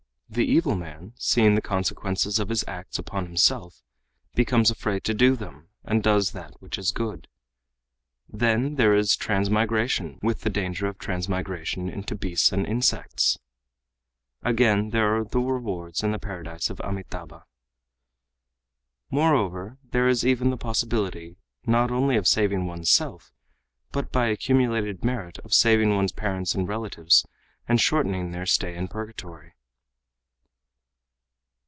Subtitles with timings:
[0.33, 3.81] The evil man, seeing the consequences of his acts upon himself,
[4.33, 7.27] becomes afraid to do them and does that which is good.
[8.29, 13.39] Then there is transmigration with the danger of transmigration into beasts and insects.
[14.41, 17.43] Again, there are the rewards in the paradise of Amitâbha.
[19.09, 23.33] Moreover, there is even the possibility not only of saving one's self,
[23.91, 27.25] but by accumulated merit of saving one's parents and relatives
[27.67, 29.55] and shortening their stay in purgatory."